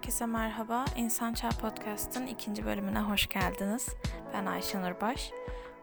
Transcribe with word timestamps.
Herkese 0.00 0.26
merhaba. 0.26 0.84
İnsan 0.96 1.34
Çağ 1.34 1.48
Podcast'ın 1.48 2.26
ikinci 2.26 2.66
bölümüne 2.66 3.00
hoş 3.00 3.28
geldiniz. 3.28 3.88
Ben 4.34 4.46
Ayşenur 4.46 5.00
Baş. 5.00 5.30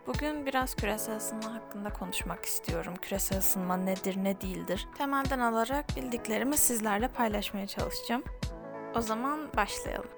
Bugün 0.08 0.46
biraz 0.46 0.76
küresel 0.76 1.18
ısınma 1.18 1.54
hakkında 1.54 1.94
konuşmak 1.94 2.46
istiyorum. 2.46 2.94
Küresel 3.02 3.40
ısınma 3.40 3.78
nedir, 3.78 4.24
ne 4.24 4.42
değildir? 4.42 4.88
Temelden 4.98 5.40
alarak 5.40 5.86
bildiklerimi 5.96 6.58
sizlerle 6.58 7.08
paylaşmaya 7.08 7.68
çalışacağım. 7.68 8.24
O 8.96 9.02
zaman 9.02 9.50
başlayalım. 9.56 10.17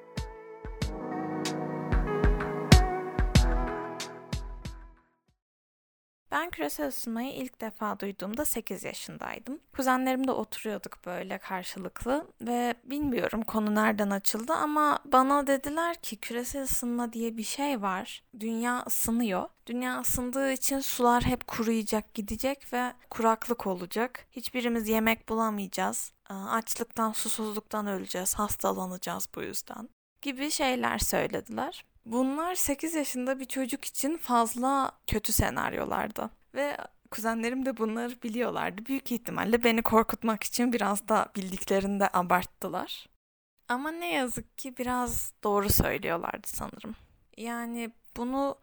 Ben 6.32 6.50
küresel 6.50 6.88
ısınmayı 6.88 7.34
ilk 7.34 7.62
defa 7.62 8.00
duyduğumda 8.00 8.46
8 8.46 8.84
yaşındaydım. 8.84 9.60
Kuzenlerimle 9.76 10.32
oturuyorduk 10.32 11.06
böyle 11.06 11.38
karşılıklı 11.38 12.28
ve 12.42 12.76
bilmiyorum 12.84 13.42
konu 13.42 13.76
nereden 13.76 14.10
açıldı 14.10 14.54
ama 14.54 15.00
bana 15.06 15.48
dediler 15.48 15.96
ki 15.96 16.16
küresel 16.18 16.64
ısınma 16.64 17.14
diye 17.14 17.38
bir 17.38 17.44
şey 17.44 17.82
var. 17.82 18.24
Dünya 18.40 18.84
ısınıyor. 18.88 19.50
Dünya 19.66 20.00
ısındığı 20.00 20.52
için 20.52 20.80
sular 20.80 21.24
hep 21.24 21.48
kuruyacak, 21.48 22.14
gidecek 22.14 22.74
ve 22.74 22.94
kuraklık 23.10 23.68
olacak. 23.68 24.28
Hiçbirimiz 24.32 24.88
yemek 24.88 25.30
bulamayacağız. 25.30 26.14
Açlıktan, 26.30 27.12
susuzluktan 27.12 27.88
öleceğiz, 27.88 28.36
hastalanacağız 28.36 29.28
bu 29.36 29.42
yüzden 29.42 29.90
gibi 30.22 30.52
şeyler 30.52 30.98
söylediler. 30.98 31.86
Bunlar 32.10 32.56
8 32.56 32.96
yaşında 32.96 33.40
bir 33.40 33.46
çocuk 33.46 33.86
için 33.86 34.18
fazla 34.18 34.92
kötü 35.08 35.34
senaryolardı. 35.34 36.30
Ve 36.56 36.78
kuzenlerim 37.12 37.66
de 37.66 37.78
bunları 37.78 38.22
biliyorlardı. 38.22 38.86
Büyük 38.86 39.12
ihtimalle 39.12 39.64
beni 39.64 39.82
korkutmak 39.82 40.44
için 40.44 40.74
biraz 40.74 41.08
da 41.08 41.26
bildiklerinde 41.36 42.10
abarttılar. 42.14 43.10
Ama 43.68 43.92
ne 43.92 44.14
yazık 44.14 44.58
ki 44.58 44.78
biraz 44.78 45.34
doğru 45.44 45.70
söylüyorlardı 45.70 46.48
sanırım. 46.48 46.96
Yani 47.38 47.92
bunu 48.18 48.56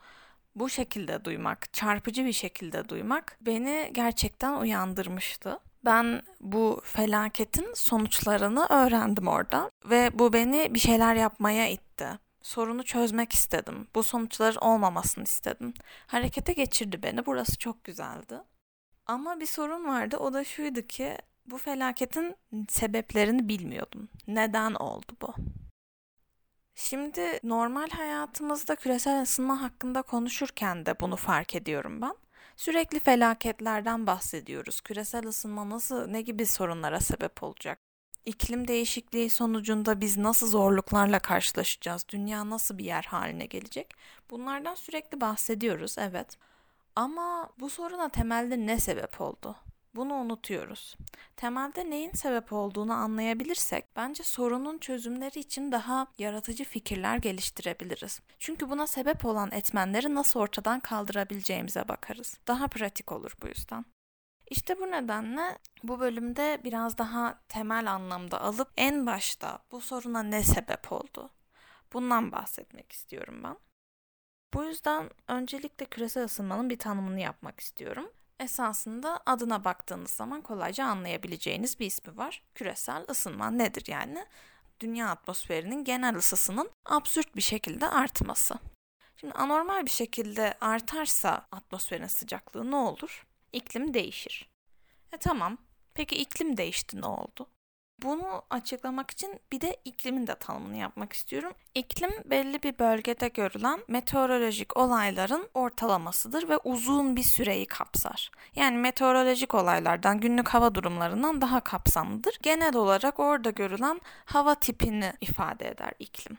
bu 0.54 0.68
şekilde 0.68 1.24
duymak, 1.24 1.72
çarpıcı 1.72 2.24
bir 2.24 2.32
şekilde 2.32 2.88
duymak 2.88 3.36
beni 3.40 3.90
gerçekten 3.92 4.52
uyandırmıştı. 4.52 5.58
Ben 5.84 6.22
bu 6.40 6.80
felaketin 6.84 7.74
sonuçlarını 7.74 8.66
öğrendim 8.70 9.28
orada 9.28 9.70
ve 9.84 10.18
bu 10.18 10.32
beni 10.32 10.74
bir 10.74 10.78
şeyler 10.78 11.14
yapmaya 11.14 11.68
itti 11.68 12.25
sorunu 12.46 12.84
çözmek 12.84 13.32
istedim. 13.32 13.88
Bu 13.94 14.02
sonuçların 14.02 14.58
olmamasını 14.60 15.24
istedim. 15.24 15.74
Harekete 16.06 16.52
geçirdi 16.52 17.02
beni. 17.02 17.26
Burası 17.26 17.58
çok 17.58 17.84
güzeldi. 17.84 18.40
Ama 19.06 19.40
bir 19.40 19.46
sorun 19.46 19.84
vardı. 19.86 20.16
O 20.16 20.32
da 20.32 20.44
şuydu 20.44 20.82
ki 20.82 21.18
bu 21.46 21.58
felaketin 21.58 22.36
sebeplerini 22.68 23.48
bilmiyordum. 23.48 24.08
Neden 24.26 24.74
oldu 24.74 25.12
bu? 25.22 25.34
Şimdi 26.74 27.40
normal 27.42 27.88
hayatımızda 27.90 28.76
küresel 28.76 29.22
ısınma 29.22 29.62
hakkında 29.62 30.02
konuşurken 30.02 30.86
de 30.86 31.00
bunu 31.00 31.16
fark 31.16 31.54
ediyorum 31.54 32.02
ben. 32.02 32.14
Sürekli 32.56 33.00
felaketlerden 33.00 34.06
bahsediyoruz. 34.06 34.80
Küresel 34.80 35.26
ısınma 35.26 35.70
nasıl, 35.70 36.06
ne 36.06 36.22
gibi 36.22 36.46
sorunlara 36.46 37.00
sebep 37.00 37.42
olacak? 37.42 37.85
İklim 38.26 38.68
değişikliği 38.68 39.30
sonucunda 39.30 40.00
biz 40.00 40.16
nasıl 40.16 40.46
zorluklarla 40.46 41.18
karşılaşacağız? 41.18 42.06
Dünya 42.08 42.50
nasıl 42.50 42.78
bir 42.78 42.84
yer 42.84 43.02
haline 43.02 43.46
gelecek? 43.46 43.94
Bunlardan 44.30 44.74
sürekli 44.74 45.20
bahsediyoruz, 45.20 45.96
evet. 45.98 46.38
Ama 46.96 47.50
bu 47.60 47.70
soruna 47.70 48.08
temelde 48.08 48.66
ne 48.66 48.80
sebep 48.80 49.20
oldu? 49.20 49.56
Bunu 49.94 50.14
unutuyoruz. 50.14 50.96
Temelde 51.36 51.90
neyin 51.90 52.12
sebep 52.12 52.52
olduğunu 52.52 52.92
anlayabilirsek 52.92 53.84
bence 53.96 54.22
sorunun 54.22 54.78
çözümleri 54.78 55.38
için 55.38 55.72
daha 55.72 56.06
yaratıcı 56.18 56.64
fikirler 56.64 57.16
geliştirebiliriz. 57.16 58.20
Çünkü 58.38 58.70
buna 58.70 58.86
sebep 58.86 59.24
olan 59.24 59.50
etmenleri 59.52 60.14
nasıl 60.14 60.40
ortadan 60.40 60.80
kaldırabileceğimize 60.80 61.88
bakarız. 61.88 62.38
Daha 62.48 62.68
pratik 62.68 63.12
olur 63.12 63.32
bu 63.42 63.48
yüzden. 63.48 63.84
İşte 64.50 64.80
bu 64.80 64.90
nedenle 64.90 65.58
bu 65.82 66.00
bölümde 66.00 66.60
biraz 66.64 66.98
daha 66.98 67.40
temel 67.48 67.92
anlamda 67.92 68.40
alıp 68.40 68.68
en 68.76 69.06
başta 69.06 69.58
bu 69.72 69.80
soruna 69.80 70.22
ne 70.22 70.42
sebep 70.42 70.92
oldu? 70.92 71.30
Bundan 71.92 72.32
bahsetmek 72.32 72.92
istiyorum 72.92 73.40
ben. 73.44 73.56
Bu 74.54 74.64
yüzden 74.64 75.10
öncelikle 75.28 75.86
küresel 75.86 76.24
ısınmanın 76.24 76.70
bir 76.70 76.78
tanımını 76.78 77.20
yapmak 77.20 77.60
istiyorum. 77.60 78.10
Esasında 78.40 79.20
adına 79.26 79.64
baktığınız 79.64 80.10
zaman 80.10 80.40
kolayca 80.40 80.84
anlayabileceğiniz 80.84 81.80
bir 81.80 81.86
ismi 81.86 82.16
var. 82.16 82.42
Küresel 82.54 83.04
ısınma 83.10 83.50
nedir 83.50 83.84
yani? 83.88 84.26
Dünya 84.80 85.08
atmosferinin 85.08 85.84
genel 85.84 86.16
ısısının 86.16 86.70
absürt 86.86 87.36
bir 87.36 87.40
şekilde 87.40 87.88
artması. 87.88 88.54
Şimdi 89.16 89.34
anormal 89.34 89.84
bir 89.86 89.90
şekilde 89.90 90.54
artarsa 90.60 91.46
atmosferin 91.52 92.06
sıcaklığı 92.06 92.70
ne 92.70 92.76
olur? 92.76 93.26
İklim 93.52 93.94
değişir. 93.94 94.50
E 95.12 95.16
tamam. 95.16 95.58
Peki 95.94 96.16
iklim 96.16 96.56
değişti 96.56 97.00
ne 97.00 97.06
oldu? 97.06 97.46
Bunu 98.02 98.42
açıklamak 98.50 99.10
için 99.10 99.40
bir 99.52 99.60
de 99.60 99.76
iklimin 99.84 100.26
de 100.26 100.34
tanımını 100.34 100.76
yapmak 100.76 101.12
istiyorum. 101.12 101.52
İklim 101.74 102.10
belli 102.24 102.62
bir 102.62 102.78
bölgede 102.78 103.28
görülen 103.28 103.80
meteorolojik 103.88 104.76
olayların 104.76 105.48
ortalamasıdır 105.54 106.48
ve 106.48 106.56
uzun 106.56 107.16
bir 107.16 107.22
süreyi 107.22 107.66
kapsar. 107.66 108.30
Yani 108.56 108.76
meteorolojik 108.76 109.54
olaylardan, 109.54 110.20
günlük 110.20 110.48
hava 110.48 110.74
durumlarından 110.74 111.40
daha 111.40 111.60
kapsamlıdır. 111.60 112.38
Genel 112.42 112.76
olarak 112.76 113.20
orada 113.20 113.50
görülen 113.50 114.00
hava 114.24 114.54
tipini 114.54 115.12
ifade 115.20 115.68
eder 115.68 115.92
iklim. 115.98 116.38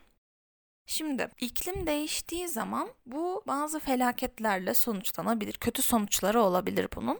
Şimdi 0.89 1.27
iklim 1.41 1.87
değiştiği 1.87 2.47
zaman 2.47 2.89
bu 3.05 3.43
bazı 3.47 3.79
felaketlerle 3.79 4.73
sonuçlanabilir. 4.73 5.53
Kötü 5.53 5.81
sonuçları 5.81 6.41
olabilir 6.41 6.87
bunun. 6.95 7.19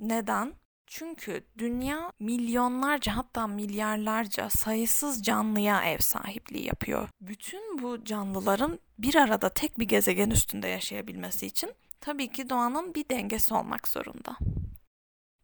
Neden? 0.00 0.54
Çünkü 0.86 1.44
dünya 1.58 2.12
milyonlarca 2.20 3.16
hatta 3.16 3.46
milyarlarca 3.46 4.50
sayısız 4.50 5.22
canlıya 5.22 5.84
ev 5.84 5.98
sahipliği 5.98 6.66
yapıyor. 6.66 7.08
Bütün 7.20 7.82
bu 7.82 8.04
canlıların 8.04 8.78
bir 8.98 9.14
arada 9.14 9.48
tek 9.48 9.78
bir 9.78 9.88
gezegen 9.88 10.30
üstünde 10.30 10.68
yaşayabilmesi 10.68 11.46
için 11.46 11.70
tabii 12.00 12.32
ki 12.32 12.50
doğanın 12.50 12.94
bir 12.94 13.08
dengesi 13.08 13.54
olmak 13.54 13.88
zorunda. 13.88 14.36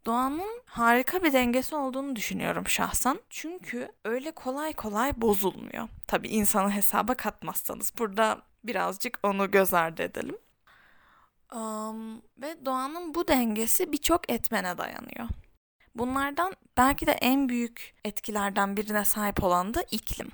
Doğanın 0.06 0.62
harika 0.66 1.22
bir 1.22 1.32
dengesi 1.32 1.74
olduğunu 1.74 2.16
düşünüyorum 2.16 2.68
şahsen. 2.68 3.20
Çünkü 3.30 3.88
öyle 4.04 4.30
kolay 4.30 4.72
kolay 4.72 5.20
bozulmuyor. 5.20 5.88
Tabii 6.06 6.28
insanı 6.28 6.70
hesaba 6.70 7.14
katmazsanız. 7.14 7.92
Burada 7.98 8.42
birazcık 8.64 9.18
onu 9.22 9.50
göz 9.50 9.74
ardı 9.74 10.02
edelim. 10.02 10.36
Um, 11.54 12.16
ve 12.16 12.64
doğanın 12.64 13.14
bu 13.14 13.28
dengesi 13.28 13.92
birçok 13.92 14.30
etmene 14.30 14.78
dayanıyor. 14.78 15.28
Bunlardan 15.94 16.54
belki 16.76 17.06
de 17.06 17.12
en 17.12 17.48
büyük 17.48 17.94
etkilerden 18.04 18.76
birine 18.76 19.04
sahip 19.04 19.44
olan 19.44 19.74
da 19.74 19.82
iklim. 19.90 20.30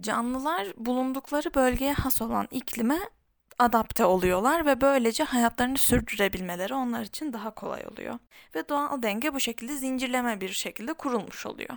Canlılar 0.00 0.66
bulundukları 0.76 1.54
bölgeye 1.54 1.92
has 1.92 2.22
olan 2.22 2.48
iklime 2.50 2.98
adapte 3.62 4.04
oluyorlar 4.04 4.66
ve 4.66 4.80
böylece 4.80 5.24
hayatlarını 5.24 5.78
sürdürebilmeleri 5.78 6.74
onlar 6.74 7.02
için 7.02 7.32
daha 7.32 7.54
kolay 7.54 7.82
oluyor. 7.92 8.18
Ve 8.54 8.68
doğal 8.68 9.02
denge 9.02 9.34
bu 9.34 9.40
şekilde 9.40 9.76
zincirleme 9.76 10.40
bir 10.40 10.48
şekilde 10.48 10.92
kurulmuş 10.92 11.46
oluyor. 11.46 11.76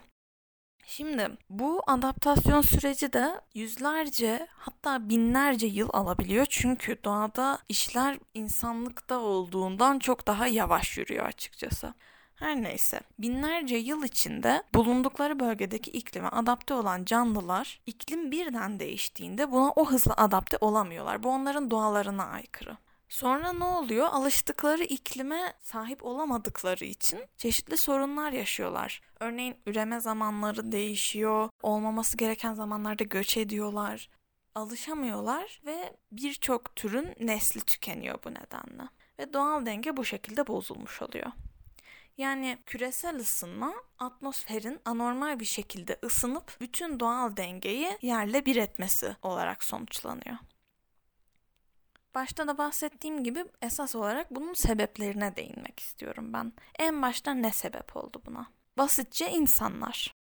Şimdi 0.87 1.29
bu 1.49 1.83
adaptasyon 1.87 2.61
süreci 2.61 3.13
de 3.13 3.41
yüzlerce 3.53 4.47
hatta 4.53 5.09
binlerce 5.09 5.67
yıl 5.67 5.89
alabiliyor. 5.93 6.45
Çünkü 6.49 7.03
doğada 7.03 7.59
işler 7.69 8.19
insanlıkta 8.33 9.19
olduğundan 9.19 9.99
çok 9.99 10.27
daha 10.27 10.47
yavaş 10.47 10.97
yürüyor 10.97 11.25
açıkçası. 11.25 11.93
Her 12.35 12.61
neyse 12.61 12.99
binlerce 13.19 13.75
yıl 13.75 14.03
içinde 14.03 14.63
bulundukları 14.73 15.39
bölgedeki 15.39 15.91
iklime 15.91 16.27
adapte 16.27 16.73
olan 16.73 17.05
canlılar 17.05 17.81
iklim 17.85 18.31
birden 18.31 18.79
değiştiğinde 18.79 19.51
buna 19.51 19.71
o 19.71 19.91
hızla 19.91 20.13
adapte 20.17 20.57
olamıyorlar. 20.61 21.23
Bu 21.23 21.29
onların 21.29 21.71
doğalarına 21.71 22.25
aykırı. 22.25 22.77
Sonra 23.09 23.53
ne 23.53 23.63
oluyor? 23.63 24.07
Alıştıkları 24.11 24.83
iklime 24.83 25.53
sahip 25.61 26.05
olamadıkları 26.05 26.85
için 26.85 27.19
çeşitli 27.37 27.77
sorunlar 27.77 28.31
yaşıyorlar. 28.31 29.01
Örneğin 29.19 29.55
üreme 29.65 29.99
zamanları 29.99 30.71
değişiyor, 30.71 31.49
olmaması 31.61 32.17
gereken 32.17 32.53
zamanlarda 32.53 33.03
göç 33.03 33.37
ediyorlar. 33.37 34.09
Alışamıyorlar 34.55 35.61
ve 35.65 35.93
birçok 36.11 36.75
türün 36.75 37.13
nesli 37.19 37.61
tükeniyor 37.61 38.19
bu 38.25 38.29
nedenle. 38.29 38.89
Ve 39.19 39.33
doğal 39.33 39.65
denge 39.65 39.97
bu 39.97 40.05
şekilde 40.05 40.47
bozulmuş 40.47 41.01
oluyor. 41.01 41.31
Yani 42.17 42.57
küresel 42.65 43.15
ısınma 43.15 43.73
atmosferin 43.99 44.79
anormal 44.85 45.39
bir 45.39 45.45
şekilde 45.45 45.99
ısınıp 46.03 46.57
bütün 46.61 46.99
doğal 46.99 47.37
dengeyi 47.37 47.97
yerle 48.01 48.45
bir 48.45 48.55
etmesi 48.55 49.15
olarak 49.21 49.63
sonuçlanıyor. 49.63 50.37
Başta 52.15 52.47
da 52.47 52.57
bahsettiğim 52.57 53.23
gibi 53.23 53.45
esas 53.61 53.95
olarak 53.95 54.31
bunun 54.35 54.53
sebeplerine 54.53 55.35
değinmek 55.35 55.79
istiyorum 55.79 56.33
ben. 56.33 56.53
En 56.79 57.01
başta 57.01 57.33
ne 57.33 57.51
sebep 57.51 57.95
oldu 57.97 58.21
buna? 58.25 58.51
Basitçe 58.77 59.29
insanlar. 59.31 60.14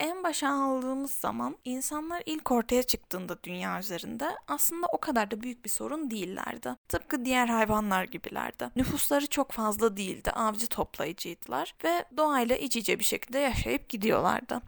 En 0.00 0.24
başa 0.24 0.50
aldığımız 0.50 1.10
zaman 1.10 1.56
insanlar 1.64 2.22
ilk 2.26 2.50
ortaya 2.50 2.82
çıktığında 2.82 3.42
dünya 3.42 3.80
üzerinde 3.80 4.36
aslında 4.48 4.86
o 4.92 4.98
kadar 4.98 5.30
da 5.30 5.40
büyük 5.40 5.64
bir 5.64 5.70
sorun 5.70 6.10
değillerdi. 6.10 6.76
Tıpkı 6.88 7.24
diğer 7.24 7.46
hayvanlar 7.46 8.04
gibilerdi. 8.04 8.70
Nüfusları 8.76 9.26
çok 9.26 9.52
fazla 9.52 9.96
değildi, 9.96 10.30
avcı 10.30 10.66
toplayıcıydılar 10.66 11.74
ve 11.84 12.04
doğayla 12.16 12.56
iç 12.56 12.76
içe 12.76 12.98
bir 12.98 13.04
şekilde 13.04 13.38
yaşayıp 13.38 13.88
gidiyorlardı. 13.88 14.62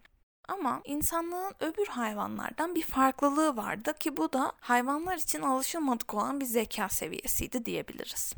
Ama 0.48 0.80
insanlığın 0.84 1.54
öbür 1.60 1.86
hayvanlardan 1.86 2.74
bir 2.74 2.82
farklılığı 2.82 3.56
vardı 3.56 3.94
ki 4.00 4.16
bu 4.16 4.32
da 4.32 4.52
hayvanlar 4.60 5.16
için 5.16 5.42
alışılmadık 5.42 6.14
olan 6.14 6.40
bir 6.40 6.46
zeka 6.46 6.88
seviyesiydi 6.88 7.64
diyebiliriz. 7.64 8.34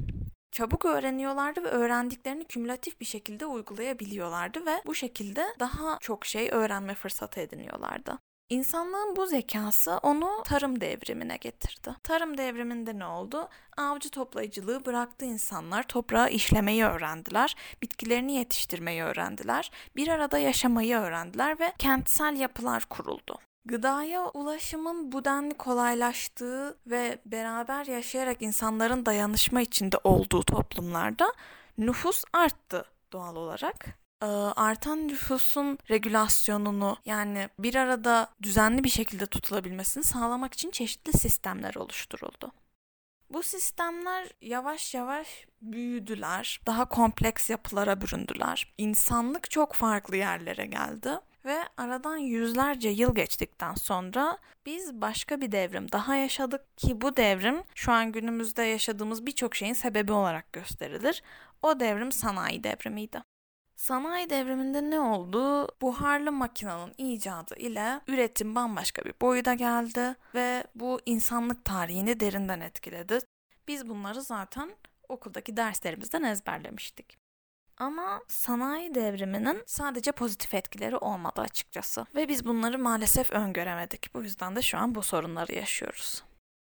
Çabuk 0.52 0.84
öğreniyorlardı 0.84 1.64
ve 1.64 1.68
öğrendiklerini 1.68 2.44
kümülatif 2.44 3.00
bir 3.00 3.04
şekilde 3.04 3.46
uygulayabiliyorlardı 3.46 4.66
ve 4.66 4.82
bu 4.86 4.94
şekilde 4.94 5.46
daha 5.60 5.98
çok 6.00 6.26
şey 6.26 6.48
öğrenme 6.52 6.94
fırsatı 6.94 7.40
ediniyorlardı. 7.40 8.18
İnsanlığın 8.50 9.16
bu 9.16 9.26
zekası 9.26 9.98
onu 10.02 10.42
tarım 10.44 10.80
devrimine 10.80 11.36
getirdi. 11.36 11.94
Tarım 12.02 12.38
devriminde 12.38 12.98
ne 12.98 13.06
oldu? 13.06 13.48
Avcı 13.76 14.10
toplayıcılığı 14.10 14.84
bıraktı 14.84 15.24
insanlar 15.24 15.82
toprağı 15.82 16.30
işlemeyi 16.30 16.84
öğrendiler, 16.84 17.56
bitkilerini 17.82 18.32
yetiştirmeyi 18.32 19.02
öğrendiler, 19.02 19.70
bir 19.96 20.08
arada 20.08 20.38
yaşamayı 20.38 20.96
öğrendiler 20.96 21.60
ve 21.60 21.72
kentsel 21.78 22.36
yapılar 22.36 22.84
kuruldu. 22.90 23.38
Gıdaya 23.64 24.28
ulaşımın 24.28 25.12
bu 25.12 25.24
denli 25.24 25.54
kolaylaştığı 25.54 26.78
ve 26.86 27.18
beraber 27.26 27.86
yaşayarak 27.86 28.42
insanların 28.42 29.06
dayanışma 29.06 29.60
içinde 29.60 29.96
olduğu 30.04 30.42
toplumlarda 30.42 31.32
nüfus 31.78 32.24
arttı 32.32 32.84
doğal 33.12 33.36
olarak. 33.36 33.86
Ee, 34.22 34.26
artan 34.56 35.08
nüfusun 35.08 35.78
regülasyonunu 35.90 36.96
yani 37.04 37.48
bir 37.58 37.74
arada 37.74 38.28
düzenli 38.42 38.84
bir 38.84 38.88
şekilde 38.88 39.26
tutulabilmesini 39.26 40.04
sağlamak 40.04 40.54
için 40.54 40.70
çeşitli 40.70 41.18
sistemler 41.18 41.74
oluşturuldu. 41.74 42.52
Bu 43.30 43.42
sistemler 43.42 44.28
yavaş 44.40 44.94
yavaş 44.94 45.46
büyüdüler, 45.62 46.60
daha 46.66 46.84
kompleks 46.84 47.50
yapılara 47.50 48.00
büründüler. 48.00 48.74
İnsanlık 48.78 49.50
çok 49.50 49.74
farklı 49.74 50.16
yerlere 50.16 50.66
geldi 50.66 51.20
ve 51.44 51.58
aradan 51.76 52.16
yüzlerce 52.16 52.88
yıl 52.88 53.14
geçtikten 53.14 53.74
sonra 53.74 54.38
biz 54.66 55.00
başka 55.00 55.40
bir 55.40 55.52
devrim 55.52 55.92
daha 55.92 56.14
yaşadık 56.14 56.78
ki 56.78 57.00
bu 57.00 57.16
devrim 57.16 57.62
şu 57.74 57.92
an 57.92 58.12
günümüzde 58.12 58.62
yaşadığımız 58.62 59.26
birçok 59.26 59.56
şeyin 59.56 59.72
sebebi 59.72 60.12
olarak 60.12 60.52
gösterilir. 60.52 61.22
O 61.62 61.80
devrim 61.80 62.12
sanayi 62.12 62.64
devrimiydi. 62.64 63.22
Sanayi 63.76 64.30
devriminde 64.30 64.90
ne 64.90 65.00
oldu? 65.00 65.68
Buharlı 65.82 66.32
makinenin 66.32 66.94
icadı 66.98 67.54
ile 67.56 68.00
üretim 68.08 68.54
bambaşka 68.54 69.04
bir 69.04 69.14
boyuta 69.20 69.54
geldi 69.54 70.16
ve 70.34 70.64
bu 70.74 71.00
insanlık 71.06 71.64
tarihini 71.64 72.20
derinden 72.20 72.60
etkiledi. 72.60 73.18
Biz 73.68 73.88
bunları 73.88 74.22
zaten 74.22 74.70
okuldaki 75.08 75.56
derslerimizden 75.56 76.22
ezberlemiştik. 76.22 77.19
Ama 77.80 78.22
sanayi 78.28 78.94
devriminin 78.94 79.62
sadece 79.66 80.12
pozitif 80.12 80.54
etkileri 80.54 80.96
olmadı 80.96 81.40
açıkçası. 81.40 82.06
Ve 82.14 82.28
biz 82.28 82.44
bunları 82.46 82.78
maalesef 82.78 83.30
öngöremedik. 83.30 84.14
Bu 84.14 84.22
yüzden 84.22 84.56
de 84.56 84.62
şu 84.62 84.78
an 84.78 84.94
bu 84.94 85.02
sorunları 85.02 85.54
yaşıyoruz. 85.54 86.22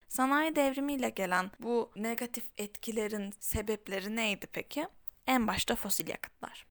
Sanayi 0.08 0.56
devrimiyle 0.56 1.08
gelen 1.10 1.50
bu 1.60 1.90
negatif 1.96 2.44
etkilerin 2.58 3.34
sebepleri 3.40 4.16
neydi 4.16 4.46
peki? 4.52 4.88
En 5.26 5.46
başta 5.46 5.76
fosil 5.76 6.08
yakıtlar. 6.08 6.66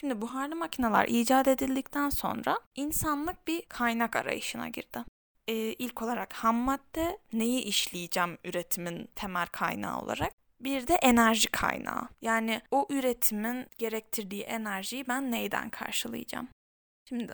Şimdi 0.00 0.20
buharlı 0.20 0.56
makineler 0.56 1.08
icat 1.08 1.48
edildikten 1.48 2.10
sonra 2.10 2.60
insanlık 2.74 3.46
bir 3.46 3.62
kaynak 3.62 4.16
arayışına 4.16 4.68
girdi. 4.68 5.04
Ee, 5.48 5.54
ilk 5.54 6.02
olarak 6.02 6.32
ham 6.32 6.56
madde 6.56 7.18
neyi 7.32 7.60
işleyeceğim 7.62 8.38
üretimin 8.44 9.08
temel 9.14 9.46
kaynağı 9.46 10.00
olarak. 10.00 10.32
Bir 10.60 10.86
de 10.86 10.94
enerji 10.94 11.50
kaynağı. 11.50 12.08
Yani 12.22 12.60
o 12.70 12.86
üretimin 12.90 13.66
gerektirdiği 13.78 14.42
enerjiyi 14.42 15.08
ben 15.08 15.32
neyden 15.32 15.70
karşılayacağım? 15.70 16.48
Şimdi 17.08 17.32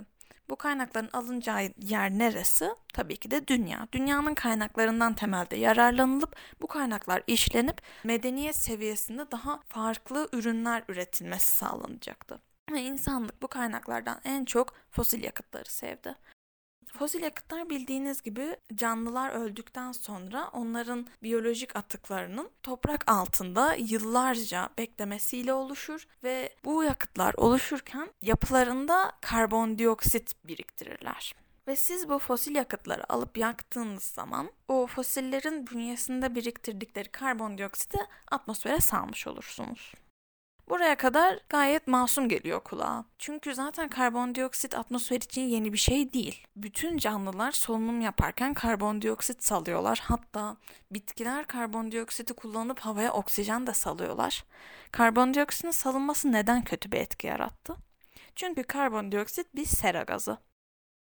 bu 0.48 0.56
kaynakların 0.56 1.10
alınacağı 1.12 1.72
yer 1.82 2.10
neresi? 2.10 2.70
Tabii 2.92 3.16
ki 3.16 3.30
de 3.30 3.48
dünya. 3.48 3.88
Dünyanın 3.92 4.34
kaynaklarından 4.34 5.14
temelde 5.14 5.56
yararlanılıp 5.56 6.36
bu 6.60 6.66
kaynaklar 6.66 7.22
işlenip 7.26 7.82
medeniyet 8.04 8.56
seviyesinde 8.56 9.30
daha 9.30 9.60
farklı 9.68 10.28
ürünler 10.32 10.82
üretilmesi 10.88 11.56
sağlanacaktı. 11.56 12.40
Ve 12.72 12.82
insanlık 12.82 13.42
bu 13.42 13.48
kaynaklardan 13.48 14.20
en 14.24 14.44
çok 14.44 14.74
fosil 14.90 15.22
yakıtları 15.22 15.70
sevdi. 15.70 16.14
Fosil 16.98 17.22
yakıtlar 17.22 17.70
bildiğiniz 17.70 18.22
gibi 18.22 18.56
canlılar 18.74 19.30
öldükten 19.30 19.92
sonra 19.92 20.48
onların 20.52 21.06
biyolojik 21.22 21.76
atıklarının 21.76 22.50
toprak 22.62 23.10
altında 23.10 23.74
yıllarca 23.74 24.68
beklemesiyle 24.78 25.52
oluşur 25.52 26.06
ve 26.24 26.54
bu 26.64 26.84
yakıtlar 26.84 27.34
oluşurken 27.34 28.10
yapılarında 28.22 29.12
karbondioksit 29.20 30.34
biriktirirler. 30.44 31.34
Ve 31.68 31.76
siz 31.76 32.08
bu 32.08 32.18
fosil 32.18 32.54
yakıtları 32.54 33.12
alıp 33.12 33.38
yaktığınız 33.38 34.02
zaman 34.02 34.50
o 34.68 34.86
fosillerin 34.86 35.66
bünyesinde 35.66 36.34
biriktirdikleri 36.34 37.08
karbondioksiti 37.08 37.98
atmosfere 38.30 38.80
salmış 38.80 39.26
olursunuz. 39.26 39.92
Buraya 40.68 40.96
kadar 40.96 41.38
gayet 41.48 41.86
masum 41.86 42.28
geliyor 42.28 42.60
kulağa. 42.60 43.04
Çünkü 43.18 43.54
zaten 43.54 43.88
karbondioksit 43.88 44.74
atmosfer 44.74 45.16
için 45.16 45.42
yeni 45.42 45.72
bir 45.72 45.78
şey 45.78 46.12
değil. 46.12 46.46
Bütün 46.56 46.98
canlılar 46.98 47.52
solunum 47.52 48.00
yaparken 48.00 48.54
karbondioksit 48.54 49.44
salıyorlar. 49.44 50.02
Hatta 50.04 50.56
bitkiler 50.90 51.46
karbondioksiti 51.46 52.34
kullanıp 52.34 52.80
havaya 52.80 53.12
oksijen 53.12 53.66
de 53.66 53.74
salıyorlar. 53.74 54.44
Karbondioksitin 54.92 55.70
salınması 55.70 56.32
neden 56.32 56.62
kötü 56.62 56.92
bir 56.92 56.98
etki 56.98 57.26
yarattı? 57.26 57.76
Çünkü 58.36 58.62
karbondioksit 58.62 59.54
bir 59.54 59.64
sera 59.64 60.02
gazı 60.02 60.38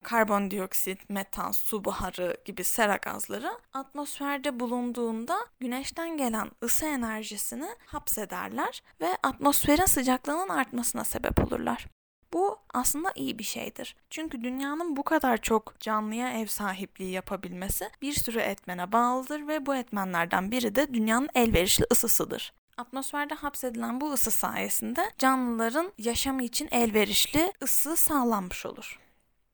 karbondioksit, 0.04 1.10
metan, 1.10 1.52
su 1.52 1.86
buharı 1.86 2.38
gibi 2.46 2.64
sera 2.64 2.96
gazları 2.96 3.60
atmosferde 3.74 4.60
bulunduğunda 4.60 5.38
güneşten 5.60 6.18
gelen 6.18 6.52
ısı 6.64 6.86
enerjisini 6.86 7.70
hapsederler 7.86 8.82
ve 9.02 9.18
atmosferin 9.24 9.86
sıcaklığının 9.86 10.50
artmasına 10.50 11.04
sebep 11.04 11.40
olurlar. 11.48 11.88
Bu 12.34 12.60
aslında 12.74 13.12
iyi 13.16 13.40
bir 13.40 13.44
şeydir. 13.44 13.96
Çünkü 14.10 14.44
dünyanın 14.44 14.96
bu 14.96 15.04
kadar 15.04 15.38
çok 15.38 15.80
canlıya 15.80 16.34
ev 16.34 16.48
sahipliği 16.48 17.12
yapabilmesi 17.12 17.90
bir 18.02 18.14
sürü 18.14 18.40
etmene 18.40 18.92
bağlıdır 18.92 19.48
ve 19.48 19.66
bu 19.66 19.76
etmenlerden 19.76 20.52
biri 20.52 20.76
de 20.76 20.94
dünyanın 20.94 21.30
elverişli 21.36 21.86
ısısıdır. 21.92 22.54
Atmosferde 22.78 23.36
hapsedilen 23.36 24.02
bu 24.02 24.14
ısı 24.14 24.32
sayesinde 24.32 25.12
canlıların 25.18 25.92
yaşamı 25.98 26.44
için 26.44 26.68
elverişli 26.72 27.54
ısı 27.64 27.98
sağlanmış 27.98 28.66
olur. 28.66 29.00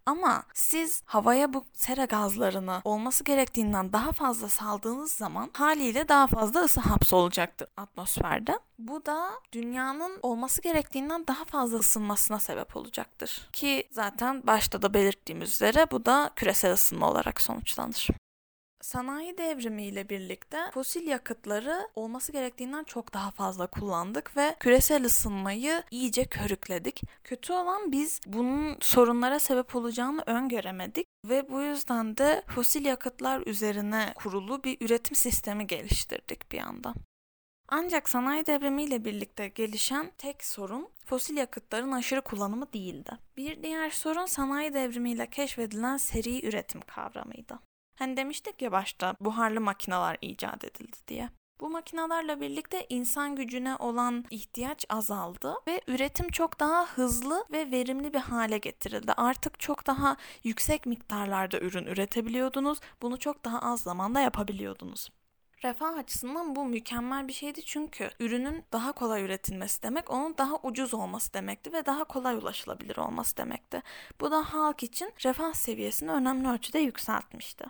Ama 0.09 0.43
siz 0.53 1.03
havaya 1.05 1.53
bu 1.53 1.65
sera 1.73 2.05
gazlarını 2.05 2.81
olması 2.83 3.23
gerektiğinden 3.23 3.93
daha 3.93 4.11
fazla 4.11 4.49
saldığınız 4.49 5.11
zaman 5.11 5.49
haliyle 5.53 6.07
daha 6.07 6.27
fazla 6.27 6.63
ısı 6.63 6.79
hapsolacaktır 6.79 7.67
atmosferde. 7.77 8.59
Bu 8.79 9.05
da 9.05 9.31
dünyanın 9.51 10.19
olması 10.21 10.61
gerektiğinden 10.61 11.27
daha 11.27 11.45
fazla 11.45 11.77
ısınmasına 11.77 12.39
sebep 12.39 12.77
olacaktır. 12.77 13.49
Ki 13.53 13.87
zaten 13.91 14.47
başta 14.47 14.81
da 14.81 14.93
belirttiğimiz 14.93 15.49
üzere 15.49 15.91
bu 15.91 16.05
da 16.05 16.31
küresel 16.35 16.73
ısınma 16.73 17.09
olarak 17.09 17.41
sonuçlanır. 17.41 18.07
Sanayi 18.81 19.37
devrimiyle 19.37 20.09
birlikte 20.09 20.71
fosil 20.73 21.07
yakıtları 21.07 21.89
olması 21.95 22.31
gerektiğinden 22.31 22.83
çok 22.83 23.13
daha 23.13 23.31
fazla 23.31 23.67
kullandık 23.67 24.37
ve 24.37 24.55
küresel 24.59 25.05
ısınmayı 25.05 25.83
iyice 25.91 26.25
körükledik. 26.25 27.01
Kötü 27.23 27.53
olan 27.53 27.91
biz 27.91 28.21
bunun 28.25 28.77
sorunlara 28.81 29.39
sebep 29.39 29.75
olacağını 29.75 30.23
öngöremedik 30.25 31.07
ve 31.25 31.49
bu 31.49 31.61
yüzden 31.61 32.17
de 32.17 32.43
fosil 32.47 32.85
yakıtlar 32.85 33.43
üzerine 33.45 34.13
kurulu 34.15 34.63
bir 34.63 34.77
üretim 34.81 35.15
sistemi 35.15 35.67
geliştirdik 35.67 36.51
bir 36.51 36.57
yandan. 36.57 36.95
Ancak 37.67 38.09
sanayi 38.09 38.45
devrimiyle 38.45 39.05
birlikte 39.05 39.47
gelişen 39.47 40.11
tek 40.17 40.43
sorun 40.43 40.89
fosil 41.05 41.37
yakıtların 41.37 41.91
aşırı 41.91 42.21
kullanımı 42.21 42.73
değildi. 42.73 43.11
Bir 43.37 43.63
diğer 43.63 43.89
sorun 43.89 44.25
sanayi 44.25 44.73
devrimiyle 44.73 45.29
keşfedilen 45.29 45.97
seri 45.97 46.47
üretim 46.47 46.81
kavramıydı. 46.81 47.68
Hani 47.99 48.17
demiştik 48.17 48.61
ya 48.61 48.71
başta 48.71 49.15
buharlı 49.19 49.61
makineler 49.61 50.17
icat 50.21 50.63
edildi 50.63 50.97
diye. 51.07 51.29
Bu 51.61 51.69
makinalarla 51.69 52.41
birlikte 52.41 52.85
insan 52.89 53.35
gücüne 53.35 53.75
olan 53.75 54.25
ihtiyaç 54.29 54.85
azaldı 54.89 55.55
ve 55.67 55.81
üretim 55.87 56.29
çok 56.29 56.59
daha 56.59 56.85
hızlı 56.85 57.45
ve 57.51 57.71
verimli 57.71 58.13
bir 58.13 58.19
hale 58.19 58.57
getirildi. 58.57 59.13
Artık 59.13 59.59
çok 59.59 59.87
daha 59.87 60.15
yüksek 60.43 60.85
miktarlarda 60.85 61.59
ürün 61.59 61.85
üretebiliyordunuz. 61.85 62.79
Bunu 63.01 63.19
çok 63.19 63.45
daha 63.45 63.59
az 63.59 63.81
zamanda 63.81 64.19
yapabiliyordunuz. 64.19 65.09
Refah 65.63 65.97
açısından 65.97 66.55
bu 66.55 66.65
mükemmel 66.65 67.27
bir 67.27 67.33
şeydi 67.33 67.65
çünkü 67.65 68.09
ürünün 68.19 68.63
daha 68.73 68.91
kolay 68.91 69.23
üretilmesi 69.23 69.83
demek 69.83 70.11
onun 70.11 70.37
daha 70.37 70.55
ucuz 70.63 70.93
olması 70.93 71.33
demekti 71.33 71.73
ve 71.73 71.85
daha 71.85 72.03
kolay 72.03 72.35
ulaşılabilir 72.35 72.97
olması 72.97 73.37
demekti. 73.37 73.81
Bu 74.21 74.31
da 74.31 74.53
halk 74.53 74.83
için 74.83 75.13
refah 75.25 75.53
seviyesini 75.53 76.11
önemli 76.11 76.47
ölçüde 76.47 76.79
yükseltmişti. 76.79 77.65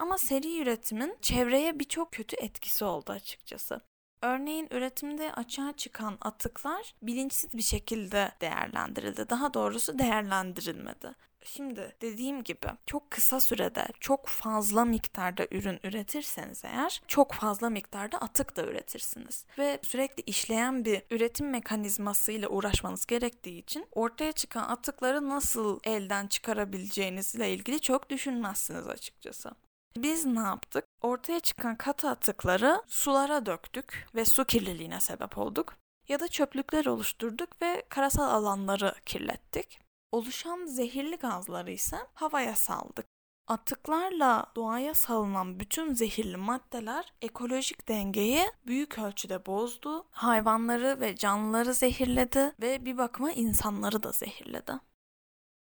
Ama 0.00 0.18
seri 0.18 0.58
üretimin 0.62 1.16
çevreye 1.22 1.78
birçok 1.78 2.12
kötü 2.12 2.36
etkisi 2.36 2.84
oldu 2.84 3.12
açıkçası. 3.12 3.80
Örneğin 4.22 4.68
üretimde 4.70 5.32
açığa 5.32 5.72
çıkan 5.72 6.18
atıklar 6.20 6.94
bilinçsiz 7.02 7.52
bir 7.54 7.62
şekilde 7.62 8.32
değerlendirildi. 8.40 9.30
Daha 9.30 9.54
doğrusu 9.54 9.98
değerlendirilmedi. 9.98 11.14
Şimdi 11.44 11.96
dediğim 12.02 12.42
gibi 12.42 12.66
çok 12.86 13.10
kısa 13.10 13.40
sürede 13.40 13.86
çok 14.00 14.26
fazla 14.26 14.84
miktarda 14.84 15.46
ürün 15.50 15.80
üretirseniz 15.84 16.64
eğer 16.64 17.02
çok 17.08 17.32
fazla 17.32 17.70
miktarda 17.70 18.18
atık 18.18 18.56
da 18.56 18.66
üretirsiniz. 18.66 19.46
Ve 19.58 19.78
sürekli 19.82 20.22
işleyen 20.22 20.84
bir 20.84 21.02
üretim 21.10 21.50
mekanizması 21.50 22.32
ile 22.32 22.48
uğraşmanız 22.48 23.06
gerektiği 23.06 23.58
için 23.58 23.86
ortaya 23.92 24.32
çıkan 24.32 24.68
atıkları 24.68 25.28
nasıl 25.28 25.80
elden 25.84 26.26
çıkarabileceğinizle 26.26 27.54
ilgili 27.54 27.80
çok 27.80 28.10
düşünmezsiniz 28.10 28.86
açıkçası. 28.86 29.50
Biz 29.96 30.26
ne 30.26 30.40
yaptık? 30.40 30.84
Ortaya 31.00 31.40
çıkan 31.40 31.76
katı 31.76 32.08
atıkları 32.08 32.82
sulara 32.86 33.46
döktük 33.46 34.06
ve 34.14 34.24
su 34.24 34.44
kirliliğine 34.44 35.00
sebep 35.00 35.38
olduk. 35.38 35.76
Ya 36.08 36.20
da 36.20 36.28
çöplükler 36.28 36.86
oluşturduk 36.86 37.62
ve 37.62 37.86
karasal 37.88 38.30
alanları 38.30 38.94
kirlettik. 39.06 39.80
Oluşan 40.12 40.66
zehirli 40.66 41.16
gazları 41.16 41.70
ise 41.70 41.96
havaya 42.14 42.56
saldık. 42.56 43.06
Atıklarla 43.48 44.46
doğaya 44.56 44.94
salınan 44.94 45.60
bütün 45.60 45.94
zehirli 45.94 46.36
maddeler 46.36 47.12
ekolojik 47.22 47.88
dengeyi 47.88 48.44
büyük 48.66 48.98
ölçüde 48.98 49.46
bozdu. 49.46 50.06
Hayvanları 50.10 51.00
ve 51.00 51.16
canlıları 51.16 51.74
zehirledi 51.74 52.52
ve 52.60 52.84
bir 52.84 52.98
bakıma 52.98 53.32
insanları 53.32 54.02
da 54.02 54.12
zehirledi. 54.12 54.72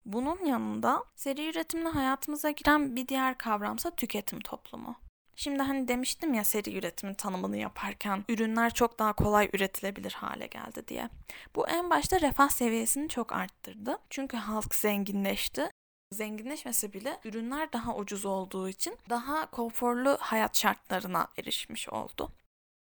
Bunun 0.07 0.45
yanında 0.45 1.03
seri 1.15 1.49
üretimle 1.49 1.89
hayatımıza 1.89 2.51
giren 2.51 2.95
bir 2.95 3.07
diğer 3.07 3.37
kavramsa 3.37 3.91
tüketim 3.91 4.39
toplumu. 4.39 4.95
Şimdi 5.35 5.63
hani 5.63 5.87
demiştim 5.87 6.33
ya 6.33 6.43
seri 6.43 6.77
üretimin 6.77 7.13
tanımını 7.13 7.57
yaparken 7.57 8.25
ürünler 8.29 8.73
çok 8.73 8.99
daha 8.99 9.13
kolay 9.13 9.49
üretilebilir 9.53 10.11
hale 10.11 10.47
geldi 10.47 10.87
diye. 10.87 11.09
Bu 11.55 11.67
en 11.67 11.89
başta 11.89 12.21
refah 12.21 12.49
seviyesini 12.49 13.09
çok 13.09 13.33
arttırdı. 13.33 13.97
Çünkü 14.09 14.37
halk 14.37 14.75
zenginleşti. 14.75 15.69
Zenginleşmesi 16.11 16.93
bile 16.93 17.19
ürünler 17.23 17.73
daha 17.73 17.95
ucuz 17.95 18.25
olduğu 18.25 18.69
için 18.69 18.97
daha 19.09 19.51
konforlu 19.51 20.17
hayat 20.19 20.57
şartlarına 20.57 21.27
erişmiş 21.37 21.89
oldu. 21.89 22.31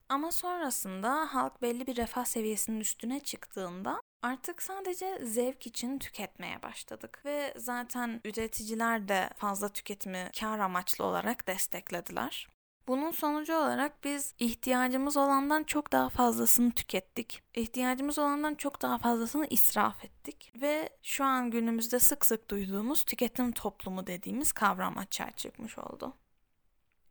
Ama 0.09 0.31
sonrasında 0.31 1.33
halk 1.33 1.61
belli 1.61 1.87
bir 1.87 1.95
refah 1.95 2.25
seviyesinin 2.25 2.79
üstüne 2.79 3.19
çıktığında 3.19 4.01
Artık 4.25 4.61
sadece 4.61 5.19
zevk 5.23 5.67
için 5.67 5.99
tüketmeye 5.99 6.61
başladık 6.61 7.21
ve 7.25 7.53
zaten 7.57 8.21
üreticiler 8.25 9.07
de 9.07 9.29
fazla 9.35 9.69
tüketimi 9.69 10.29
kar 10.39 10.59
amaçlı 10.59 11.05
olarak 11.05 11.47
desteklediler. 11.47 12.47
Bunun 12.87 13.11
sonucu 13.11 13.55
olarak 13.55 14.03
biz 14.03 14.33
ihtiyacımız 14.39 15.17
olandan 15.17 15.63
çok 15.63 15.91
daha 15.91 16.09
fazlasını 16.09 16.71
tükettik. 16.71 17.43
İhtiyacımız 17.55 18.19
olandan 18.19 18.55
çok 18.55 18.81
daha 18.81 18.97
fazlasını 18.97 19.47
israf 19.49 20.05
ettik 20.05 20.53
ve 20.61 20.89
şu 21.03 21.23
an 21.23 21.51
günümüzde 21.51 21.99
sık 21.99 22.25
sık 22.25 22.49
duyduğumuz 22.49 23.03
tüketim 23.03 23.51
toplumu 23.51 24.07
dediğimiz 24.07 24.51
kavram 24.51 24.97
açığa 24.97 25.31
çıkmış 25.31 25.77
oldu. 25.77 26.13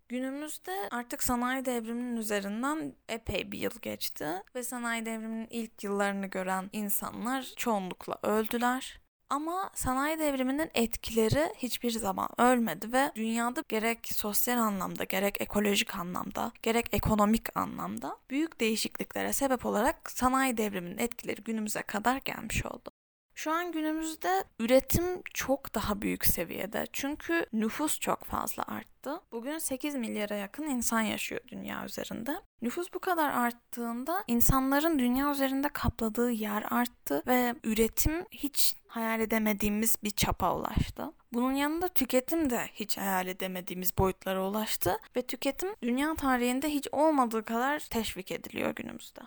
Günümüzde 0.08 0.88
artık 0.90 1.22
sanayi 1.22 1.64
devriminin 1.64 2.16
üzerinden 2.16 2.94
epey 3.08 3.52
bir 3.52 3.58
yıl 3.58 3.80
geçti 3.82 4.28
ve 4.54 4.62
sanayi 4.62 5.06
devriminin 5.06 5.48
ilk 5.50 5.84
yıllarını 5.84 6.26
gören 6.26 6.70
insanlar 6.72 7.52
çoğunlukla 7.56 8.18
öldüler. 8.22 9.00
Ama 9.30 9.70
sanayi 9.74 10.18
devriminin 10.18 10.70
etkileri 10.74 11.52
hiçbir 11.58 11.90
zaman 11.90 12.28
ölmedi 12.38 12.92
ve 12.92 13.12
dünyada 13.14 13.62
gerek 13.68 14.08
sosyal 14.12 14.58
anlamda, 14.58 15.04
gerek 15.04 15.40
ekolojik 15.40 15.96
anlamda, 15.96 16.52
gerek 16.62 16.86
ekonomik 16.92 17.56
anlamda 17.56 18.16
büyük 18.30 18.60
değişikliklere 18.60 19.32
sebep 19.32 19.66
olarak 19.66 20.10
sanayi 20.10 20.56
devriminin 20.56 20.98
etkileri 20.98 21.42
günümüze 21.42 21.82
kadar 21.82 22.16
gelmiş 22.16 22.66
oldu. 22.66 22.90
Şu 23.34 23.52
an 23.52 23.72
günümüzde 23.72 24.44
üretim 24.60 25.22
çok 25.34 25.74
daha 25.74 26.02
büyük 26.02 26.26
seviyede. 26.26 26.86
Çünkü 26.92 27.46
nüfus 27.52 28.00
çok 28.00 28.24
fazla 28.24 28.62
arttı. 28.62 29.20
Bugün 29.32 29.58
8 29.58 29.94
milyara 29.94 30.34
yakın 30.34 30.62
insan 30.62 31.00
yaşıyor 31.00 31.40
dünya 31.48 31.84
üzerinde. 31.84 32.40
Nüfus 32.62 32.94
bu 32.94 32.98
kadar 32.98 33.30
arttığında 33.30 34.24
insanların 34.26 34.98
dünya 34.98 35.30
üzerinde 35.30 35.68
kapladığı 35.68 36.30
yer 36.30 36.64
arttı 36.70 37.22
ve 37.26 37.54
üretim 37.64 38.24
hiç 38.30 38.76
hayal 38.86 39.20
edemediğimiz 39.20 39.96
bir 40.04 40.10
çapa 40.10 40.56
ulaştı. 40.56 41.12
Bunun 41.32 41.52
yanında 41.52 41.88
tüketim 41.88 42.50
de 42.50 42.60
hiç 42.74 42.98
hayal 42.98 43.26
edemediğimiz 43.26 43.98
boyutlara 43.98 44.48
ulaştı 44.48 44.98
ve 45.16 45.22
tüketim 45.22 45.68
dünya 45.82 46.14
tarihinde 46.14 46.68
hiç 46.68 46.88
olmadığı 46.92 47.44
kadar 47.44 47.78
teşvik 47.78 48.32
ediliyor 48.32 48.74
günümüzde. 48.74 49.20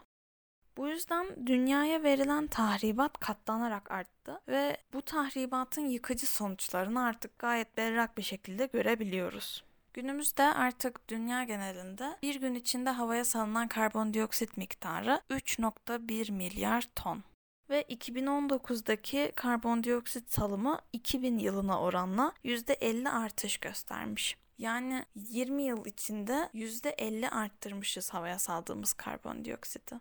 Bu 0.78 0.88
yüzden 0.88 1.28
dünyaya 1.46 2.04
verilen 2.04 2.48
tahribat 2.48 3.20
katlanarak 3.20 3.92
arttı 3.92 4.42
ve 4.48 4.78
bu 4.94 5.02
tahribatın 5.02 5.86
yıkıcı 5.86 6.28
sonuçlarını 6.28 7.04
artık 7.04 7.40
gayet 7.40 7.78
berrak 7.78 8.18
bir 8.18 8.24
şekilde 8.24 8.66
görebiliyoruz. 8.66 9.64
Günümüzde 9.94 10.44
artık 10.44 11.10
dünya 11.10 11.44
genelinde 11.44 12.18
bir 12.22 12.36
gün 12.36 12.56
içinde 12.56 12.90
havaya 12.90 13.26
salınan 13.26 13.68
karbondioksit 13.68 14.58
miktarı 14.58 15.22
3.1 15.30 16.32
milyar 16.32 16.88
ton 16.96 17.24
ve 17.70 17.82
2019'daki 17.82 19.32
karbondioksit 19.36 20.32
salımı 20.32 20.80
2000 20.94 21.38
yılına 21.38 21.82
oranla 21.82 22.34
%50 22.44 23.10
artış 23.10 23.58
göstermiş. 23.58 24.38
Yani 24.58 25.06
20 25.16 25.64
yıl 25.64 25.86
içinde 25.86 26.50
%50 26.54 27.30
arttırmışız 27.30 28.14
havaya 28.14 28.40
saldığımız 28.40 28.94
karbondioksiti. 28.94 30.00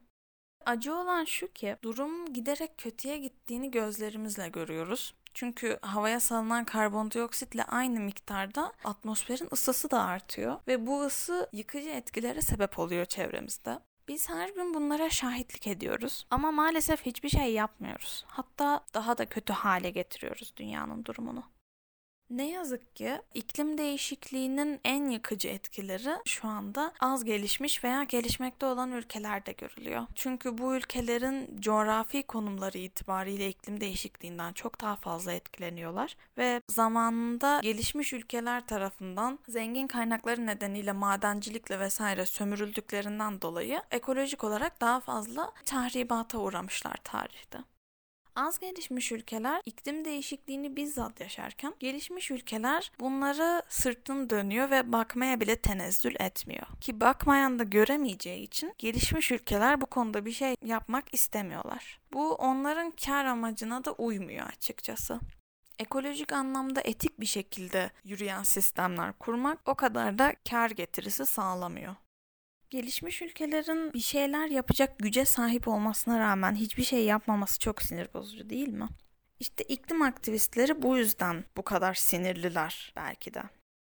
Acı 0.66 0.94
olan 0.94 1.24
şu 1.24 1.52
ki 1.52 1.76
durum 1.82 2.32
giderek 2.32 2.78
kötüye 2.78 3.18
gittiğini 3.18 3.70
gözlerimizle 3.70 4.48
görüyoruz. 4.48 5.14
Çünkü 5.34 5.78
havaya 5.82 6.20
salınan 6.20 6.64
karbondioksitle 6.64 7.64
aynı 7.64 8.00
miktarda 8.00 8.72
atmosferin 8.84 9.48
ısısı 9.52 9.90
da 9.90 10.02
artıyor 10.02 10.56
ve 10.68 10.86
bu 10.86 11.02
ısı 11.02 11.48
yıkıcı 11.52 11.88
etkilere 11.90 12.40
sebep 12.40 12.78
oluyor 12.78 13.04
çevremizde. 13.04 13.78
Biz 14.08 14.28
her 14.28 14.48
gün 14.48 14.74
bunlara 14.74 15.10
şahitlik 15.10 15.66
ediyoruz 15.66 16.26
ama 16.30 16.52
maalesef 16.52 17.06
hiçbir 17.06 17.28
şey 17.28 17.52
yapmıyoruz. 17.52 18.24
Hatta 18.28 18.84
daha 18.94 19.18
da 19.18 19.26
kötü 19.26 19.52
hale 19.52 19.90
getiriyoruz 19.90 20.52
dünyanın 20.56 21.04
durumunu. 21.04 21.44
Ne 22.30 22.50
yazık 22.50 22.96
ki 22.96 23.20
iklim 23.34 23.78
değişikliğinin 23.78 24.80
en 24.84 25.10
yıkıcı 25.10 25.48
etkileri 25.48 26.16
şu 26.24 26.48
anda 26.48 26.92
az 27.00 27.24
gelişmiş 27.24 27.84
veya 27.84 28.04
gelişmekte 28.04 28.66
olan 28.66 28.92
ülkelerde 28.92 29.52
görülüyor. 29.52 30.06
Çünkü 30.14 30.58
bu 30.58 30.76
ülkelerin 30.76 31.60
coğrafi 31.60 32.22
konumları 32.22 32.78
itibariyle 32.78 33.48
iklim 33.48 33.80
değişikliğinden 33.80 34.52
çok 34.52 34.80
daha 34.80 34.96
fazla 34.96 35.32
etkileniyorlar 35.32 36.16
ve 36.38 36.62
zamanında 36.70 37.60
gelişmiş 37.62 38.12
ülkeler 38.12 38.66
tarafından 38.66 39.38
zengin 39.48 39.86
kaynakları 39.86 40.46
nedeniyle 40.46 40.92
madencilikle 40.92 41.80
vesaire 41.80 42.26
sömürüldüklerinden 42.26 43.42
dolayı 43.42 43.82
ekolojik 43.90 44.44
olarak 44.44 44.80
daha 44.80 45.00
fazla 45.00 45.52
tahribata 45.64 46.38
uğramışlar 46.38 46.96
tarihte. 47.04 47.75
Az 48.36 48.58
gelişmiş 48.58 49.12
ülkeler 49.12 49.62
iklim 49.64 50.04
değişikliğini 50.04 50.76
bizzat 50.76 51.20
yaşarken 51.20 51.74
gelişmiş 51.80 52.30
ülkeler 52.30 52.92
bunları 53.00 53.62
sırtını 53.68 54.30
dönüyor 54.30 54.70
ve 54.70 54.92
bakmaya 54.92 55.40
bile 55.40 55.56
tenezzül 55.56 56.14
etmiyor. 56.20 56.66
Ki 56.80 57.00
bakmayan 57.00 57.58
da 57.58 57.64
göremeyeceği 57.64 58.42
için 58.42 58.74
gelişmiş 58.78 59.30
ülkeler 59.30 59.80
bu 59.80 59.86
konuda 59.86 60.24
bir 60.24 60.32
şey 60.32 60.54
yapmak 60.64 61.14
istemiyorlar. 61.14 62.00
Bu 62.12 62.34
onların 62.34 62.90
kar 62.90 63.24
amacına 63.24 63.84
da 63.84 63.92
uymuyor 63.92 64.46
açıkçası 64.46 65.20
ekolojik 65.78 66.32
anlamda 66.32 66.80
etik 66.80 67.20
bir 67.20 67.26
şekilde 67.26 67.90
yürüyen 68.04 68.42
sistemler 68.42 69.12
kurmak 69.12 69.58
o 69.66 69.74
kadar 69.74 70.18
da 70.18 70.34
kar 70.50 70.70
getirisi 70.70 71.26
sağlamıyor. 71.26 71.94
Gelişmiş 72.70 73.22
ülkelerin 73.22 73.92
bir 73.92 74.00
şeyler 74.00 74.46
yapacak 74.46 74.98
güce 74.98 75.24
sahip 75.24 75.68
olmasına 75.68 76.18
rağmen 76.18 76.54
hiçbir 76.54 76.82
şey 76.82 77.04
yapmaması 77.04 77.58
çok 77.58 77.82
sinir 77.82 78.08
bozucu 78.14 78.50
değil 78.50 78.68
mi? 78.68 78.88
İşte 79.40 79.64
iklim 79.64 80.02
aktivistleri 80.02 80.82
bu 80.82 80.98
yüzden 80.98 81.44
bu 81.56 81.62
kadar 81.62 81.94
sinirliler 81.94 82.92
belki 82.96 83.34
de. 83.34 83.42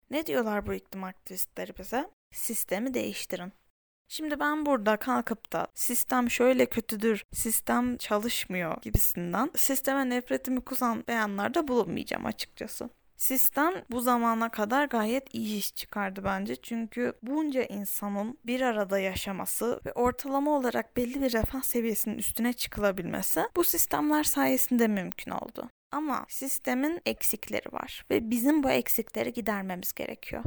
Ne 0.09 0.25
diyorlar 0.25 0.65
bu 0.65 0.73
iklim 0.73 1.03
aktivistleri 1.03 1.77
bize? 1.77 2.09
Sistemi 2.31 2.93
değiştirin. 2.93 3.53
Şimdi 4.07 4.39
ben 4.39 4.65
burada 4.65 4.97
kalkıp 4.97 5.53
da 5.53 5.67
sistem 5.73 6.29
şöyle 6.29 6.65
kötüdür, 6.65 7.23
sistem 7.33 7.97
çalışmıyor 7.97 8.81
gibisinden 8.81 9.51
sisteme 9.55 10.09
nefretimi 10.09 10.61
kusan 10.61 11.03
beyanlarda 11.07 11.67
bulunmayacağım 11.67 12.25
açıkçası. 12.25 12.89
Sistem 13.25 13.73
bu 13.91 14.01
zamana 14.01 14.49
kadar 14.49 14.85
gayet 14.85 15.35
iyi 15.35 15.57
iş 15.57 15.75
çıkardı 15.75 16.23
bence. 16.23 16.55
Çünkü 16.55 17.13
bunca 17.21 17.63
insanın 17.63 18.39
bir 18.45 18.61
arada 18.61 18.99
yaşaması 18.99 19.81
ve 19.85 19.93
ortalama 19.93 20.51
olarak 20.51 20.97
belli 20.97 21.21
bir 21.21 21.33
refah 21.33 21.61
seviyesinin 21.61 22.17
üstüne 22.17 22.53
çıkılabilmesi 22.53 23.43
bu 23.55 23.63
sistemler 23.63 24.23
sayesinde 24.23 24.87
mümkün 24.87 25.31
oldu. 25.31 25.69
Ama 25.91 26.25
sistemin 26.29 27.01
eksikleri 27.05 27.73
var 27.73 28.05
ve 28.09 28.29
bizim 28.29 28.63
bu 28.63 28.69
eksikleri 28.69 29.33
gidermemiz 29.33 29.93
gerekiyor. 29.93 30.43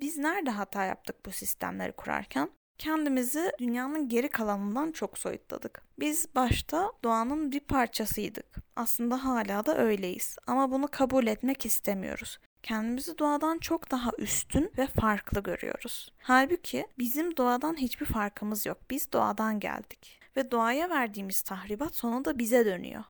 Biz 0.00 0.18
nerede 0.18 0.50
hata 0.50 0.84
yaptık 0.84 1.26
bu 1.26 1.30
sistemleri 1.30 1.92
kurarken? 1.92 2.50
Kendimizi 2.78 3.52
dünyanın 3.58 4.08
geri 4.08 4.28
kalanından 4.28 4.92
çok 4.92 5.18
soyutladık. 5.18 5.82
Biz 5.98 6.34
başta 6.34 6.92
doğanın 7.04 7.52
bir 7.52 7.60
parçasıydık. 7.60 8.46
Aslında 8.76 9.24
hala 9.24 9.66
da 9.66 9.78
öyleyiz 9.78 10.36
ama 10.46 10.70
bunu 10.70 10.88
kabul 10.88 11.26
etmek 11.26 11.66
istemiyoruz. 11.66 12.38
Kendimizi 12.62 13.18
doğadan 13.18 13.58
çok 13.58 13.90
daha 13.90 14.10
üstün 14.18 14.72
ve 14.78 14.86
farklı 14.86 15.42
görüyoruz. 15.42 16.12
Halbuki 16.18 16.86
bizim 16.98 17.36
doğadan 17.36 17.76
hiçbir 17.76 18.06
farkımız 18.06 18.66
yok. 18.66 18.78
Biz 18.90 19.12
doğadan 19.12 19.60
geldik 19.60 20.20
ve 20.36 20.50
doğaya 20.50 20.90
verdiğimiz 20.90 21.42
tahribat 21.42 21.96
sonunda 21.96 22.38
bize 22.38 22.66
dönüyor. 22.66 23.04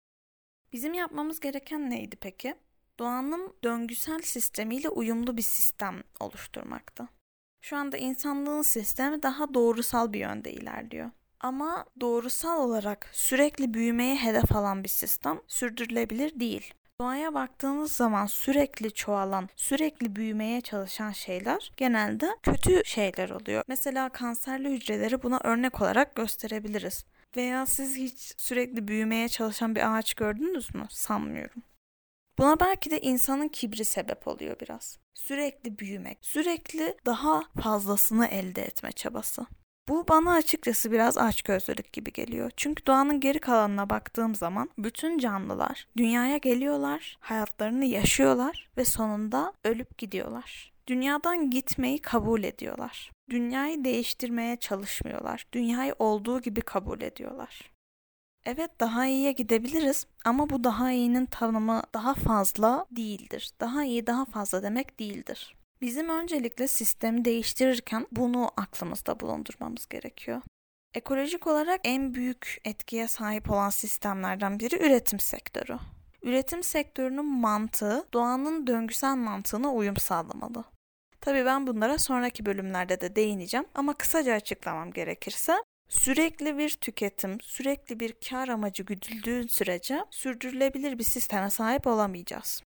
Bizim 0.72 0.94
yapmamız 0.94 1.40
gereken 1.40 1.90
neydi 1.90 2.16
peki? 2.20 2.54
Doğanın 2.98 3.54
döngüsel 3.64 4.22
sistemiyle 4.22 4.88
uyumlu 4.88 5.36
bir 5.36 5.42
sistem 5.42 6.02
oluşturmakta. 6.20 7.08
Şu 7.60 7.76
anda 7.76 7.96
insanlığın 7.96 8.62
sistemi 8.62 9.22
daha 9.22 9.54
doğrusal 9.54 10.12
bir 10.12 10.20
yönde 10.20 10.52
ilerliyor. 10.52 11.10
Ama 11.40 11.84
doğrusal 12.00 12.60
olarak 12.60 13.10
sürekli 13.12 13.74
büyümeye 13.74 14.16
hedef 14.16 14.56
alan 14.56 14.84
bir 14.84 14.88
sistem 14.88 15.40
sürdürülebilir 15.46 16.40
değil. 16.40 16.74
Doğaya 17.00 17.34
baktığınız 17.34 17.92
zaman 17.92 18.26
sürekli 18.26 18.90
çoğalan, 18.94 19.48
sürekli 19.56 20.16
büyümeye 20.16 20.60
çalışan 20.60 21.12
şeyler 21.12 21.72
genelde 21.76 22.36
kötü 22.42 22.82
şeyler 22.84 23.30
oluyor. 23.30 23.62
Mesela 23.68 24.08
kanserli 24.08 24.70
hücreleri 24.70 25.22
buna 25.22 25.40
örnek 25.44 25.80
olarak 25.80 26.14
gösterebiliriz. 26.14 27.04
Veya 27.36 27.66
siz 27.66 27.96
hiç 27.96 28.34
sürekli 28.36 28.88
büyümeye 28.88 29.28
çalışan 29.28 29.74
bir 29.74 29.96
ağaç 29.96 30.14
gördünüz 30.14 30.74
mü? 30.74 30.86
Sanmıyorum. 30.90 31.62
Buna 32.38 32.60
belki 32.60 32.90
de 32.90 33.00
insanın 33.00 33.48
kibri 33.48 33.84
sebep 33.84 34.28
oluyor 34.28 34.56
biraz. 34.60 34.98
Sürekli 35.14 35.78
büyümek, 35.78 36.18
sürekli 36.22 36.96
daha 37.06 37.42
fazlasını 37.62 38.26
elde 38.26 38.62
etme 38.62 38.92
çabası. 38.92 39.46
Bu 39.88 40.08
bana 40.08 40.32
açıkçası 40.32 40.92
biraz 40.92 41.18
açgözlülük 41.18 41.92
gibi 41.92 42.12
geliyor. 42.12 42.50
Çünkü 42.56 42.86
doğanın 42.86 43.20
geri 43.20 43.38
kalanına 43.38 43.90
baktığım 43.90 44.34
zaman 44.34 44.70
bütün 44.78 45.18
canlılar 45.18 45.86
dünyaya 45.96 46.36
geliyorlar, 46.36 47.16
hayatlarını 47.20 47.84
yaşıyorlar 47.84 48.68
ve 48.76 48.84
sonunda 48.84 49.52
ölüp 49.64 49.98
gidiyorlar. 49.98 50.72
Dünyadan 50.86 51.50
gitmeyi 51.50 51.98
kabul 51.98 52.42
ediyorlar. 52.42 53.10
Dünyayı 53.30 53.84
değiştirmeye 53.84 54.56
çalışmıyorlar. 54.56 55.46
Dünyayı 55.52 55.94
olduğu 55.98 56.40
gibi 56.40 56.60
kabul 56.60 57.00
ediyorlar. 57.00 57.70
Evet 58.44 58.70
daha 58.80 59.06
iyiye 59.06 59.32
gidebiliriz 59.32 60.06
ama 60.24 60.50
bu 60.50 60.64
daha 60.64 60.92
iyinin 60.92 61.26
tanımı 61.26 61.82
daha 61.94 62.14
fazla 62.14 62.86
değildir. 62.90 63.50
Daha 63.60 63.84
iyi 63.84 64.06
daha 64.06 64.24
fazla 64.24 64.62
demek 64.62 65.00
değildir. 65.00 65.56
Bizim 65.80 66.08
öncelikle 66.08 66.68
sistemi 66.68 67.24
değiştirirken 67.24 68.06
bunu 68.12 68.50
aklımızda 68.56 69.20
bulundurmamız 69.20 69.88
gerekiyor. 69.88 70.42
Ekolojik 70.94 71.46
olarak 71.46 71.80
en 71.84 72.14
büyük 72.14 72.60
etkiye 72.64 73.08
sahip 73.08 73.50
olan 73.50 73.70
sistemlerden 73.70 74.60
biri 74.60 74.76
üretim 74.86 75.20
sektörü. 75.20 75.78
Üretim 76.22 76.62
sektörünün 76.62 77.24
mantığı 77.24 78.04
doğanın 78.12 78.66
döngüsel 78.66 79.16
mantığına 79.16 79.72
uyum 79.72 79.96
sağlamalı. 79.96 80.64
Tabii 81.20 81.44
ben 81.44 81.66
bunlara 81.66 81.98
sonraki 81.98 82.46
bölümlerde 82.46 83.00
de 83.00 83.16
değineceğim 83.16 83.66
ama 83.74 83.94
kısaca 83.94 84.34
açıklamam 84.34 84.92
gerekirse 84.92 85.56
Sürekli 85.88 86.58
bir 86.58 86.70
tüketim, 86.70 87.40
sürekli 87.40 88.00
bir 88.00 88.14
kar 88.28 88.48
amacı 88.48 88.82
güdüldüğü 88.82 89.48
sürece 89.48 90.04
sürdürülebilir 90.10 90.98
bir 90.98 91.04
sisteme 91.04 91.50
sahip 91.50 91.86
olamayacağız. 91.86 92.62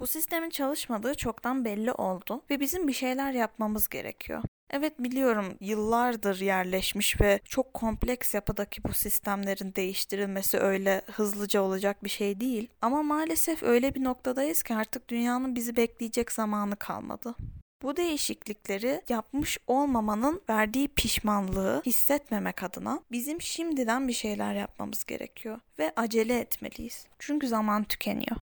Bu 0.00 0.06
sistemin 0.06 0.50
çalışmadığı 0.50 1.14
çoktan 1.14 1.64
belli 1.64 1.92
oldu 1.92 2.42
ve 2.50 2.60
bizim 2.60 2.88
bir 2.88 2.92
şeyler 2.92 3.32
yapmamız 3.32 3.88
gerekiyor. 3.88 4.42
Evet 4.70 4.98
biliyorum 4.98 5.56
yıllardır 5.60 6.40
yerleşmiş 6.40 7.20
ve 7.20 7.40
çok 7.44 7.74
kompleks 7.74 8.34
yapıdaki 8.34 8.84
bu 8.84 8.92
sistemlerin 8.92 9.74
değiştirilmesi 9.74 10.58
öyle 10.58 11.02
hızlıca 11.12 11.62
olacak 11.62 12.04
bir 12.04 12.08
şey 12.08 12.40
değil. 12.40 12.68
Ama 12.82 13.02
maalesef 13.02 13.62
öyle 13.62 13.94
bir 13.94 14.04
noktadayız 14.04 14.62
ki 14.62 14.74
artık 14.74 15.08
dünyanın 15.08 15.56
bizi 15.56 15.76
bekleyecek 15.76 16.32
zamanı 16.32 16.76
kalmadı. 16.76 17.34
Bu 17.82 17.96
değişiklikleri 17.96 19.02
yapmış 19.08 19.58
olmamanın 19.66 20.40
verdiği 20.50 20.88
pişmanlığı 20.88 21.82
hissetmemek 21.86 22.62
adına 22.62 23.00
bizim 23.10 23.40
şimdiden 23.40 24.08
bir 24.08 24.12
şeyler 24.12 24.54
yapmamız 24.54 25.04
gerekiyor 25.04 25.60
ve 25.78 25.92
acele 25.96 26.38
etmeliyiz. 26.38 27.06
Çünkü 27.18 27.48
zaman 27.48 27.84
tükeniyor. 27.84 28.36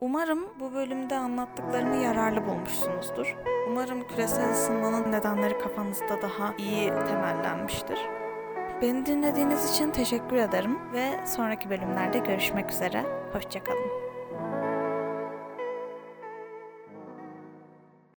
Umarım 0.00 0.60
bu 0.60 0.72
bölümde 0.72 1.16
anlattıklarımı 1.16 1.96
yararlı 1.96 2.46
bulmuşsunuzdur. 2.46 3.36
Umarım 3.68 4.08
küresel 4.08 4.52
ısınmanın 4.52 5.12
nedenleri 5.12 5.58
kafanızda 5.58 6.22
daha 6.22 6.54
iyi 6.58 6.88
temellenmiştir. 6.88 7.98
Beni 8.82 9.06
dinlediğiniz 9.06 9.74
için 9.74 9.90
teşekkür 9.90 10.36
ederim 10.36 10.92
ve 10.92 11.26
sonraki 11.26 11.70
bölümlerde 11.70 12.18
görüşmek 12.18 12.70
üzere. 12.70 13.04
Hoşçakalın. 13.32 14.07